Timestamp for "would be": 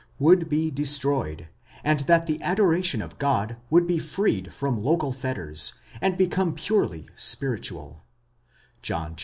0.17-0.71, 3.69-3.99